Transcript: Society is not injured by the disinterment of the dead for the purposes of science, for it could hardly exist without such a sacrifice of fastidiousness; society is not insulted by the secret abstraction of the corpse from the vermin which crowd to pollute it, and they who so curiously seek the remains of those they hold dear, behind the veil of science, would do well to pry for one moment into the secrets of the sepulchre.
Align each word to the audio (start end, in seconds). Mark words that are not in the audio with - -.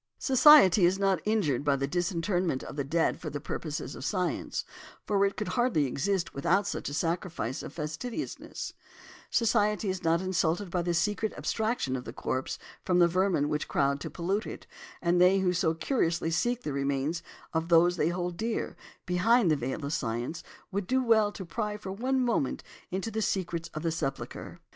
Society 0.17 0.83
is 0.83 0.97
not 0.97 1.21
injured 1.25 1.63
by 1.63 1.75
the 1.75 1.85
disinterment 1.85 2.63
of 2.63 2.75
the 2.75 2.83
dead 2.83 3.19
for 3.19 3.29
the 3.29 3.39
purposes 3.39 3.93
of 3.93 4.03
science, 4.03 4.65
for 5.05 5.23
it 5.27 5.37
could 5.37 5.49
hardly 5.49 5.85
exist 5.85 6.33
without 6.33 6.65
such 6.65 6.89
a 6.89 6.93
sacrifice 6.95 7.61
of 7.61 7.71
fastidiousness; 7.71 8.73
society 9.29 9.89
is 9.89 10.03
not 10.03 10.19
insulted 10.19 10.71
by 10.71 10.81
the 10.81 10.95
secret 10.95 11.33
abstraction 11.37 11.95
of 11.95 12.03
the 12.03 12.13
corpse 12.13 12.57
from 12.83 12.97
the 12.97 13.07
vermin 13.07 13.47
which 13.47 13.67
crowd 13.67 13.99
to 13.99 14.09
pollute 14.09 14.47
it, 14.47 14.65
and 15.03 15.21
they 15.21 15.37
who 15.37 15.53
so 15.53 15.75
curiously 15.75 16.31
seek 16.31 16.63
the 16.63 16.73
remains 16.73 17.21
of 17.53 17.67
those 17.69 17.95
they 17.95 18.09
hold 18.09 18.37
dear, 18.37 18.75
behind 19.05 19.51
the 19.51 19.55
veil 19.55 19.85
of 19.85 19.93
science, 19.93 20.41
would 20.71 20.87
do 20.87 21.03
well 21.03 21.31
to 21.31 21.45
pry 21.45 21.77
for 21.77 21.91
one 21.91 22.19
moment 22.19 22.63
into 22.89 23.11
the 23.11 23.21
secrets 23.21 23.69
of 23.75 23.83
the 23.83 23.91
sepulchre. 23.91 24.59